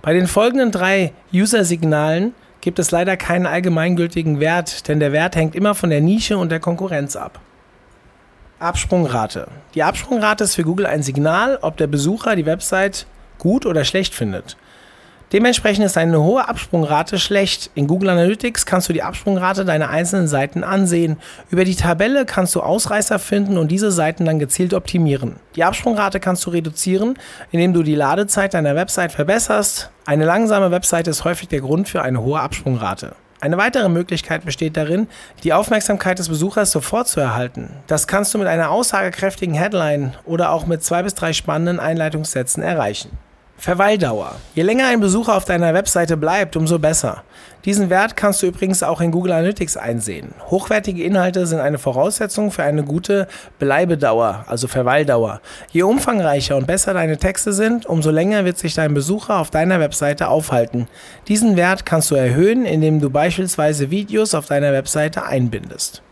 Bei 0.00 0.14
den 0.14 0.26
folgenden 0.26 0.72
drei 0.72 1.12
User-Signalen 1.32 2.34
gibt 2.62 2.78
es 2.78 2.90
leider 2.90 3.16
keinen 3.16 3.46
allgemeingültigen 3.46 4.40
Wert, 4.40 4.88
denn 4.88 4.98
der 4.98 5.12
Wert 5.12 5.36
hängt 5.36 5.54
immer 5.54 5.74
von 5.74 5.90
der 5.90 6.00
Nische 6.00 6.38
und 6.38 6.50
der 6.50 6.60
Konkurrenz 6.60 7.16
ab. 7.16 7.38
Absprungrate. 8.58 9.48
Die 9.74 9.82
Absprungrate 9.82 10.44
ist 10.44 10.54
für 10.54 10.62
Google 10.62 10.86
ein 10.86 11.02
Signal, 11.02 11.58
ob 11.60 11.76
der 11.76 11.88
Besucher 11.88 12.36
die 12.36 12.46
Website 12.46 13.06
gut 13.38 13.66
oder 13.66 13.84
schlecht 13.84 14.14
findet. 14.14 14.56
Dementsprechend 15.32 15.84
ist 15.84 15.98
eine 15.98 16.22
hohe 16.22 16.48
Absprungrate 16.48 17.18
schlecht. 17.18 17.70
In 17.74 17.86
Google 17.86 18.08
Analytics 18.08 18.64
kannst 18.64 18.88
du 18.88 18.94
die 18.94 19.02
Absprungrate 19.02 19.66
deiner 19.66 19.90
einzelnen 19.90 20.26
Seiten 20.26 20.64
ansehen. 20.64 21.18
Über 21.50 21.64
die 21.64 21.74
Tabelle 21.74 22.24
kannst 22.24 22.54
du 22.54 22.62
Ausreißer 22.62 23.18
finden 23.18 23.58
und 23.58 23.70
diese 23.70 23.90
Seiten 23.90 24.24
dann 24.24 24.38
gezielt 24.38 24.72
optimieren. 24.72 25.36
Die 25.54 25.64
Absprungrate 25.64 26.18
kannst 26.20 26.46
du 26.46 26.50
reduzieren, 26.50 27.18
indem 27.50 27.74
du 27.74 27.82
die 27.82 27.96
Ladezeit 27.96 28.54
deiner 28.54 28.74
Website 28.74 29.12
verbesserst. 29.12 29.90
Eine 30.06 30.24
langsame 30.24 30.70
Website 30.70 31.08
ist 31.08 31.24
häufig 31.24 31.48
der 31.48 31.60
Grund 31.60 31.88
für 31.88 32.00
eine 32.00 32.22
hohe 32.22 32.40
Absprungrate. 32.40 33.16
Eine 33.40 33.58
weitere 33.58 33.88
Möglichkeit 33.88 34.44
besteht 34.44 34.76
darin, 34.76 35.08
die 35.44 35.52
Aufmerksamkeit 35.52 36.18
des 36.18 36.28
Besuchers 36.28 36.70
sofort 36.70 37.08
zu 37.08 37.20
erhalten. 37.20 37.70
Das 37.86 38.06
kannst 38.06 38.32
du 38.32 38.38
mit 38.38 38.46
einer 38.48 38.70
aussagekräftigen 38.70 39.54
Headline 39.54 40.14
oder 40.24 40.50
auch 40.50 40.66
mit 40.66 40.82
zwei 40.82 41.02
bis 41.02 41.14
drei 41.14 41.32
spannenden 41.32 41.80
Einleitungssätzen 41.80 42.62
erreichen. 42.62 43.10
Verweildauer. 43.58 44.36
Je 44.54 44.62
länger 44.62 44.88
ein 44.88 45.00
Besucher 45.00 45.34
auf 45.34 45.44
deiner 45.44 45.72
Webseite 45.74 46.16
bleibt, 46.16 46.56
umso 46.56 46.78
besser. 46.78 47.22
Diesen 47.64 47.90
Wert 47.90 48.14
kannst 48.14 48.42
du 48.42 48.46
übrigens 48.46 48.82
auch 48.82 49.00
in 49.00 49.10
Google 49.10 49.32
Analytics 49.32 49.76
einsehen. 49.76 50.34
Hochwertige 50.50 51.02
Inhalte 51.02 51.46
sind 51.46 51.58
eine 51.58 51.78
Voraussetzung 51.78 52.52
für 52.52 52.62
eine 52.62 52.84
gute 52.84 53.26
Bleibedauer, 53.58 54.44
also 54.46 54.68
Verweildauer. 54.68 55.40
Je 55.72 55.82
umfangreicher 55.82 56.56
und 56.56 56.66
besser 56.66 56.94
deine 56.94 57.16
Texte 57.16 57.52
sind, 57.52 57.86
umso 57.86 58.10
länger 58.10 58.44
wird 58.44 58.58
sich 58.58 58.74
dein 58.74 58.94
Besucher 58.94 59.38
auf 59.40 59.50
deiner 59.50 59.80
Webseite 59.80 60.28
aufhalten. 60.28 60.86
Diesen 61.26 61.56
Wert 61.56 61.86
kannst 61.86 62.10
du 62.10 62.14
erhöhen, 62.14 62.66
indem 62.66 63.00
du 63.00 63.10
beispielsweise 63.10 63.90
Videos 63.90 64.34
auf 64.34 64.46
deiner 64.46 64.72
Webseite 64.72 65.24
einbindest. 65.24 66.02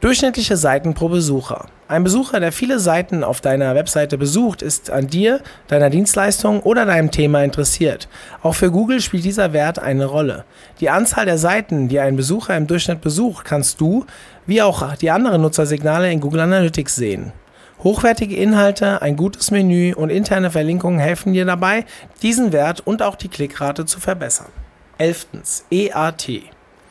Durchschnittliche 0.00 0.56
Seiten 0.56 0.94
pro 0.94 1.08
Besucher. 1.08 1.66
Ein 1.92 2.04
Besucher, 2.04 2.40
der 2.40 2.52
viele 2.52 2.78
Seiten 2.78 3.22
auf 3.22 3.42
deiner 3.42 3.74
Webseite 3.74 4.16
besucht, 4.16 4.62
ist 4.62 4.88
an 4.88 5.08
dir, 5.08 5.42
deiner 5.68 5.90
Dienstleistung 5.90 6.60
oder 6.60 6.86
deinem 6.86 7.10
Thema 7.10 7.44
interessiert. 7.44 8.08
Auch 8.42 8.54
für 8.54 8.70
Google 8.70 9.02
spielt 9.02 9.26
dieser 9.26 9.52
Wert 9.52 9.78
eine 9.78 10.06
Rolle. 10.06 10.46
Die 10.80 10.88
Anzahl 10.88 11.26
der 11.26 11.36
Seiten, 11.36 11.88
die 11.88 12.00
ein 12.00 12.16
Besucher 12.16 12.56
im 12.56 12.66
Durchschnitt 12.66 13.02
besucht, 13.02 13.44
kannst 13.44 13.78
du, 13.78 14.06
wie 14.46 14.62
auch 14.62 14.96
die 14.96 15.10
anderen 15.10 15.42
Nutzersignale 15.42 16.10
in 16.10 16.20
Google 16.20 16.40
Analytics 16.40 16.96
sehen. 16.96 17.34
Hochwertige 17.84 18.36
Inhalte, 18.36 19.02
ein 19.02 19.18
gutes 19.18 19.50
Menü 19.50 19.92
und 19.92 20.08
interne 20.08 20.50
Verlinkungen 20.50 20.98
helfen 20.98 21.34
dir 21.34 21.44
dabei, 21.44 21.84
diesen 22.22 22.52
Wert 22.52 22.80
und 22.80 23.02
auch 23.02 23.16
die 23.16 23.28
Klickrate 23.28 23.84
zu 23.84 24.00
verbessern. 24.00 24.48
11. 24.96 25.26
EAT. 25.70 26.30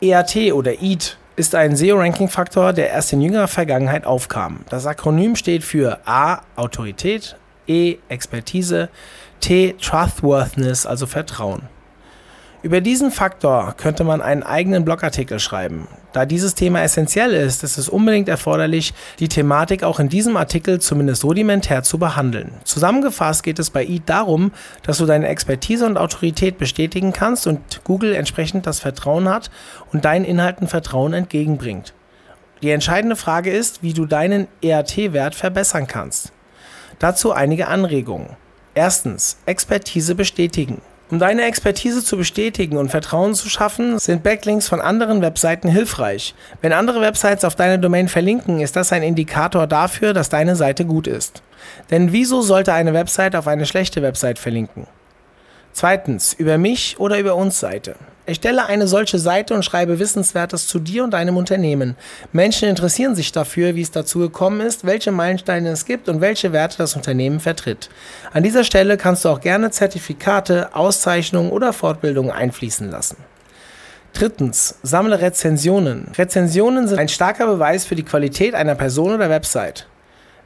EAT 0.00 0.52
oder 0.52 0.80
EAT 0.80 1.18
ist 1.36 1.54
ein 1.54 1.76
SEO-Ranking-Faktor, 1.76 2.72
der 2.72 2.90
erst 2.90 3.12
in 3.12 3.20
jüngerer 3.20 3.48
Vergangenheit 3.48 4.04
aufkam. 4.04 4.60
Das 4.68 4.86
Akronym 4.86 5.36
steht 5.36 5.64
für 5.64 6.00
A. 6.06 6.42
Autorität, 6.56 7.36
E. 7.66 7.96
Expertise, 8.08 8.88
T. 9.40 9.74
Trustworthiness, 9.80 10.86
also 10.86 11.06
Vertrauen. 11.06 11.62
Über 12.62 12.80
diesen 12.80 13.10
Faktor 13.10 13.74
könnte 13.76 14.04
man 14.04 14.22
einen 14.22 14.44
eigenen 14.44 14.84
Blogartikel 14.84 15.40
schreiben. 15.40 15.88
Da 16.12 16.26
dieses 16.26 16.54
Thema 16.54 16.80
essentiell 16.82 17.32
ist, 17.32 17.64
ist 17.64 17.76
es 17.76 17.88
unbedingt 17.88 18.28
erforderlich, 18.28 18.94
die 19.18 19.26
Thematik 19.26 19.82
auch 19.82 19.98
in 19.98 20.08
diesem 20.08 20.36
Artikel 20.36 20.80
zumindest 20.80 21.24
rudimentär 21.24 21.82
zu 21.82 21.98
behandeln. 21.98 22.52
Zusammengefasst 22.62 23.42
geht 23.42 23.58
es 23.58 23.70
bei 23.70 23.84
EAT 23.84 24.02
darum, 24.06 24.52
dass 24.84 24.98
du 24.98 25.06
deine 25.06 25.26
Expertise 25.26 25.84
und 25.86 25.98
Autorität 25.98 26.56
bestätigen 26.58 27.12
kannst 27.12 27.48
und 27.48 27.82
Google 27.82 28.14
entsprechend 28.14 28.64
das 28.64 28.78
Vertrauen 28.78 29.28
hat 29.28 29.50
und 29.92 30.04
deinen 30.04 30.24
Inhalten 30.24 30.68
Vertrauen 30.68 31.14
entgegenbringt. 31.14 31.94
Die 32.62 32.70
entscheidende 32.70 33.16
Frage 33.16 33.50
ist, 33.50 33.82
wie 33.82 33.92
du 33.92 34.06
deinen 34.06 34.46
EAT-Wert 34.62 35.34
verbessern 35.34 35.88
kannst. 35.88 36.32
Dazu 37.00 37.32
einige 37.32 37.66
Anregungen. 37.66 38.36
Erstens, 38.74 39.38
Expertise 39.46 40.14
bestätigen. 40.14 40.80
Um 41.12 41.18
deine 41.18 41.42
Expertise 41.42 42.02
zu 42.02 42.16
bestätigen 42.16 42.78
und 42.78 42.88
Vertrauen 42.88 43.34
zu 43.34 43.50
schaffen, 43.50 43.98
sind 43.98 44.22
Backlinks 44.22 44.66
von 44.66 44.80
anderen 44.80 45.20
Webseiten 45.20 45.68
hilfreich. 45.68 46.34
Wenn 46.62 46.72
andere 46.72 47.02
Websites 47.02 47.44
auf 47.44 47.54
deine 47.54 47.78
Domain 47.78 48.08
verlinken, 48.08 48.60
ist 48.60 48.76
das 48.76 48.94
ein 48.94 49.02
Indikator 49.02 49.66
dafür, 49.66 50.14
dass 50.14 50.30
deine 50.30 50.56
Seite 50.56 50.86
gut 50.86 51.06
ist. 51.06 51.42
Denn 51.90 52.12
wieso 52.12 52.40
sollte 52.40 52.72
eine 52.72 52.94
Website 52.94 53.36
auf 53.36 53.46
eine 53.46 53.66
schlechte 53.66 54.00
Website 54.00 54.38
verlinken? 54.38 54.86
Zweitens, 55.72 56.32
über 56.34 56.58
mich 56.58 56.98
oder 56.98 57.18
über 57.18 57.34
uns 57.34 57.58
Seite. 57.58 57.94
Erstelle 58.24 58.66
eine 58.66 58.86
solche 58.86 59.18
Seite 59.18 59.52
und 59.52 59.64
schreibe 59.64 59.98
Wissenswertes 59.98 60.68
zu 60.68 60.78
dir 60.78 61.02
und 61.02 61.10
deinem 61.10 61.36
Unternehmen. 61.36 61.96
Menschen 62.32 62.68
interessieren 62.68 63.16
sich 63.16 63.32
dafür, 63.32 63.74
wie 63.74 63.82
es 63.82 63.90
dazu 63.90 64.20
gekommen 64.20 64.60
ist, 64.60 64.86
welche 64.86 65.10
Meilensteine 65.10 65.70
es 65.70 65.86
gibt 65.86 66.08
und 66.08 66.20
welche 66.20 66.52
Werte 66.52 66.78
das 66.78 66.94
Unternehmen 66.94 67.40
vertritt. 67.40 67.90
An 68.32 68.44
dieser 68.44 68.62
Stelle 68.62 68.96
kannst 68.96 69.24
du 69.24 69.28
auch 69.28 69.40
gerne 69.40 69.72
Zertifikate, 69.72 70.74
Auszeichnungen 70.76 71.50
oder 71.50 71.72
Fortbildungen 71.72 72.30
einfließen 72.30 72.88
lassen. 72.90 73.16
Drittens, 74.12 74.76
sammle 74.82 75.20
Rezensionen. 75.20 76.12
Rezensionen 76.16 76.86
sind 76.86 76.98
ein 76.98 77.08
starker 77.08 77.46
Beweis 77.46 77.86
für 77.86 77.96
die 77.96 78.04
Qualität 78.04 78.54
einer 78.54 78.76
Person 78.76 79.14
oder 79.14 79.30
Website. 79.30 79.86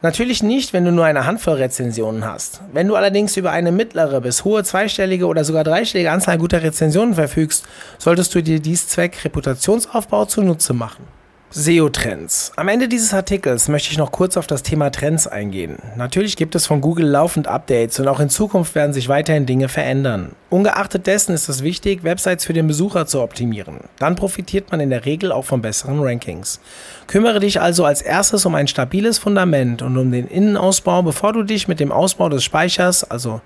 Natürlich 0.02 0.42
nicht, 0.42 0.72
wenn 0.72 0.84
du 0.84 0.92
nur 0.92 1.06
eine 1.06 1.26
Handvoll 1.26 1.54
Rezensionen 1.54 2.24
hast. 2.24 2.60
Wenn 2.72 2.86
du 2.86 2.96
allerdings 2.96 3.36
über 3.36 3.50
eine 3.50 3.72
mittlere 3.72 4.20
bis 4.20 4.44
hohe 4.44 4.62
zweistellige 4.62 5.26
oder 5.26 5.42
sogar 5.42 5.64
dreistellige 5.64 6.10
Anzahl 6.10 6.36
guter 6.36 6.62
Rezensionen 6.62 7.14
verfügst, 7.14 7.64
solltest 7.98 8.34
du 8.34 8.42
dir 8.42 8.60
dies 8.60 8.88
Zweck 8.88 9.24
Reputationsaufbau 9.24 10.26
zunutze 10.26 10.74
machen. 10.74 11.15
SEO-Trends. 11.58 12.52
Am 12.56 12.68
Ende 12.68 12.86
dieses 12.86 13.14
Artikels 13.14 13.68
möchte 13.68 13.90
ich 13.90 13.96
noch 13.96 14.12
kurz 14.12 14.36
auf 14.36 14.46
das 14.46 14.62
Thema 14.62 14.90
Trends 14.90 15.26
eingehen. 15.26 15.78
Natürlich 15.96 16.36
gibt 16.36 16.54
es 16.54 16.66
von 16.66 16.82
Google 16.82 17.06
laufend 17.06 17.48
Updates 17.48 17.98
und 17.98 18.08
auch 18.08 18.20
in 18.20 18.28
Zukunft 18.28 18.74
werden 18.74 18.92
sich 18.92 19.08
weiterhin 19.08 19.46
Dinge 19.46 19.70
verändern. 19.70 20.32
Ungeachtet 20.50 21.06
dessen 21.06 21.34
ist 21.34 21.48
es 21.48 21.62
wichtig, 21.62 22.04
Websites 22.04 22.44
für 22.44 22.52
den 22.52 22.66
Besucher 22.66 23.06
zu 23.06 23.22
optimieren. 23.22 23.80
Dann 23.98 24.16
profitiert 24.16 24.70
man 24.70 24.80
in 24.80 24.90
der 24.90 25.06
Regel 25.06 25.32
auch 25.32 25.46
von 25.46 25.62
besseren 25.62 26.02
Rankings. 26.02 26.60
Kümmere 27.06 27.40
dich 27.40 27.58
also 27.58 27.86
als 27.86 28.02
erstes 28.02 28.44
um 28.44 28.54
ein 28.54 28.68
stabiles 28.68 29.16
Fundament 29.16 29.80
und 29.80 29.96
um 29.96 30.12
den 30.12 30.26
Innenausbau, 30.26 31.02
bevor 31.04 31.32
du 31.32 31.42
dich 31.42 31.68
mit 31.68 31.80
dem 31.80 31.90
Ausbau 31.90 32.28
des 32.28 32.44
Speichers, 32.44 33.02
also 33.02 33.40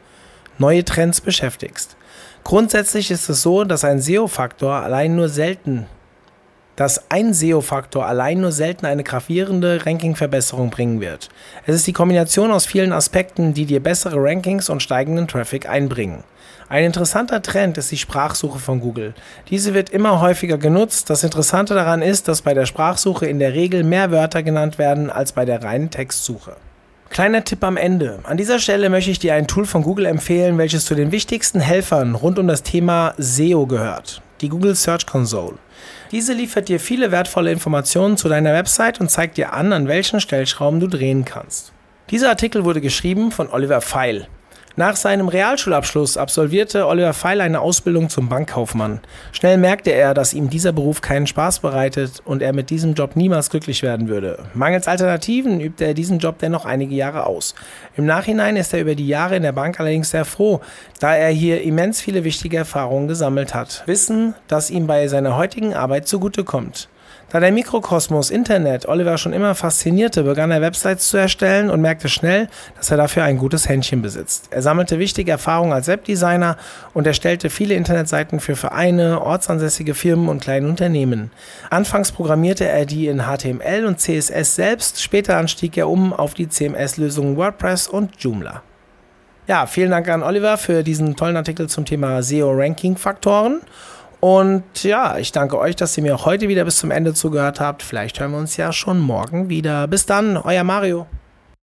neue 0.58 0.84
Trends, 0.84 1.20
beschäftigst. 1.20 1.96
Grundsätzlich 2.42 3.12
ist 3.12 3.28
es 3.28 3.40
so, 3.42 3.62
dass 3.62 3.84
ein 3.84 4.00
SEO-Faktor 4.00 4.74
allein 4.74 5.14
nur 5.14 5.28
selten 5.28 5.86
dass 6.80 7.10
ein 7.10 7.34
SEO-Faktor 7.34 8.06
allein 8.06 8.40
nur 8.40 8.52
selten 8.52 8.86
eine 8.86 9.04
gravierende 9.04 9.84
Ranking-Verbesserung 9.84 10.70
bringen 10.70 11.02
wird. 11.02 11.28
Es 11.66 11.74
ist 11.74 11.86
die 11.86 11.92
Kombination 11.92 12.50
aus 12.50 12.64
vielen 12.64 12.94
Aspekten, 12.94 13.52
die 13.52 13.66
dir 13.66 13.82
bessere 13.82 14.16
Rankings 14.16 14.70
und 14.70 14.82
steigenden 14.82 15.28
Traffic 15.28 15.68
einbringen. 15.68 16.24
Ein 16.70 16.84
interessanter 16.84 17.42
Trend 17.42 17.76
ist 17.76 17.90
die 17.90 17.98
Sprachsuche 17.98 18.58
von 18.58 18.80
Google. 18.80 19.12
Diese 19.50 19.74
wird 19.74 19.90
immer 19.90 20.22
häufiger 20.22 20.56
genutzt. 20.56 21.10
Das 21.10 21.22
Interessante 21.22 21.74
daran 21.74 22.00
ist, 22.00 22.28
dass 22.28 22.40
bei 22.40 22.54
der 22.54 22.64
Sprachsuche 22.64 23.26
in 23.26 23.40
der 23.40 23.52
Regel 23.52 23.84
mehr 23.84 24.10
Wörter 24.10 24.42
genannt 24.42 24.78
werden 24.78 25.10
als 25.10 25.32
bei 25.32 25.44
der 25.44 25.62
reinen 25.62 25.90
Textsuche. 25.90 26.56
Kleiner 27.10 27.44
Tipp 27.44 27.62
am 27.62 27.76
Ende. 27.76 28.20
An 28.22 28.38
dieser 28.38 28.58
Stelle 28.58 28.88
möchte 28.88 29.10
ich 29.10 29.18
dir 29.18 29.34
ein 29.34 29.48
Tool 29.48 29.66
von 29.66 29.82
Google 29.82 30.06
empfehlen, 30.06 30.56
welches 30.56 30.86
zu 30.86 30.94
den 30.94 31.12
wichtigsten 31.12 31.60
Helfern 31.60 32.14
rund 32.14 32.38
um 32.38 32.48
das 32.48 32.62
Thema 32.62 33.12
SEO 33.18 33.66
gehört. 33.66 34.22
Die 34.40 34.48
Google 34.48 34.74
Search 34.74 35.04
Console. 35.04 35.56
Diese 36.10 36.32
liefert 36.32 36.68
dir 36.68 36.80
viele 36.80 37.12
wertvolle 37.12 37.52
Informationen 37.52 38.16
zu 38.16 38.28
deiner 38.28 38.52
Website 38.52 39.00
und 39.00 39.10
zeigt 39.10 39.36
dir 39.36 39.52
an, 39.52 39.72
an 39.72 39.86
welchen 39.86 40.20
Stellschrauben 40.20 40.80
du 40.80 40.88
drehen 40.88 41.24
kannst. 41.24 41.72
Dieser 42.10 42.30
Artikel 42.30 42.64
wurde 42.64 42.80
geschrieben 42.80 43.30
von 43.30 43.48
Oliver 43.48 43.80
Feil. 43.80 44.26
Nach 44.76 44.94
seinem 44.94 45.26
Realschulabschluss 45.26 46.16
absolvierte 46.16 46.86
Oliver 46.86 47.12
Feil 47.12 47.40
eine 47.40 47.60
Ausbildung 47.60 48.08
zum 48.08 48.28
Bankkaufmann. 48.28 49.00
Schnell 49.32 49.58
merkte 49.58 49.90
er, 49.90 50.14
dass 50.14 50.32
ihm 50.32 50.48
dieser 50.48 50.70
Beruf 50.72 51.00
keinen 51.00 51.26
Spaß 51.26 51.58
bereitet 51.58 52.22
und 52.24 52.40
er 52.40 52.52
mit 52.52 52.70
diesem 52.70 52.94
Job 52.94 53.16
niemals 53.16 53.50
glücklich 53.50 53.82
werden 53.82 54.08
würde. 54.08 54.38
Mangels 54.54 54.86
Alternativen 54.86 55.60
übte 55.60 55.86
er 55.86 55.94
diesen 55.94 56.20
Job 56.20 56.38
dennoch 56.38 56.64
einige 56.64 56.94
Jahre 56.94 57.26
aus. 57.26 57.56
Im 57.96 58.06
Nachhinein 58.06 58.56
ist 58.56 58.72
er 58.72 58.80
über 58.80 58.94
die 58.94 59.08
Jahre 59.08 59.36
in 59.36 59.42
der 59.42 59.52
Bank 59.52 59.80
allerdings 59.80 60.10
sehr 60.10 60.24
froh, 60.24 60.60
da 61.00 61.16
er 61.16 61.30
hier 61.30 61.62
immens 61.62 62.00
viele 62.00 62.22
wichtige 62.22 62.58
Erfahrungen 62.58 63.08
gesammelt 63.08 63.54
hat. 63.54 63.82
Wissen, 63.86 64.34
das 64.46 64.70
ihm 64.70 64.86
bei 64.86 65.08
seiner 65.08 65.36
heutigen 65.36 65.74
Arbeit 65.74 66.06
zugutekommt. 66.06 66.88
Da 67.30 67.38
der 67.38 67.52
Mikrokosmos 67.52 68.30
Internet 68.30 68.88
Oliver 68.88 69.16
schon 69.16 69.32
immer 69.32 69.54
faszinierte, 69.54 70.24
begann 70.24 70.50
er 70.50 70.62
Websites 70.62 71.08
zu 71.08 71.16
erstellen 71.16 71.70
und 71.70 71.80
merkte 71.80 72.08
schnell, 72.08 72.48
dass 72.76 72.90
er 72.90 72.96
dafür 72.96 73.22
ein 73.22 73.38
gutes 73.38 73.68
Händchen 73.68 74.02
besitzt. 74.02 74.48
Er 74.50 74.62
sammelte 74.62 74.98
wichtige 74.98 75.30
Erfahrungen 75.30 75.72
als 75.72 75.86
Webdesigner 75.86 76.56
und 76.92 77.06
erstellte 77.06 77.48
viele 77.48 77.74
Internetseiten 77.74 78.40
für 78.40 78.56
Vereine, 78.56 79.22
ortsansässige 79.22 79.94
Firmen 79.94 80.28
und 80.28 80.42
kleine 80.42 80.66
Unternehmen. 80.66 81.30
Anfangs 81.70 82.10
programmierte 82.10 82.66
er 82.66 82.84
die 82.84 83.06
in 83.06 83.22
HTML 83.22 83.84
und 83.86 84.00
CSS 84.00 84.56
selbst, 84.56 85.00
später 85.00 85.36
anstieg 85.36 85.76
er 85.76 85.88
um 85.88 86.12
auf 86.12 86.34
die 86.34 86.48
CMS-Lösungen 86.48 87.36
WordPress 87.36 87.86
und 87.86 88.16
Joomla. 88.18 88.64
Ja, 89.46 89.66
vielen 89.66 89.92
Dank 89.92 90.08
an 90.08 90.24
Oliver 90.24 90.58
für 90.58 90.82
diesen 90.82 91.14
tollen 91.14 91.36
Artikel 91.36 91.68
zum 91.68 91.84
Thema 91.84 92.22
SEO-Ranking-Faktoren. 92.24 93.60
Und 94.20 94.82
ja, 94.82 95.16
ich 95.16 95.32
danke 95.32 95.58
euch, 95.58 95.76
dass 95.76 95.96
ihr 95.96 96.02
mir 96.02 96.24
heute 96.24 96.48
wieder 96.48 96.64
bis 96.64 96.76
zum 96.76 96.90
Ende 96.90 97.14
zugehört 97.14 97.58
habt. 97.58 97.82
Vielleicht 97.82 98.20
hören 98.20 98.32
wir 98.32 98.38
uns 98.38 98.56
ja 98.56 98.72
schon 98.72 99.00
morgen 99.00 99.48
wieder. 99.48 99.86
Bis 99.88 100.04
dann, 100.06 100.36
euer 100.36 100.64
Mario. 100.64 101.06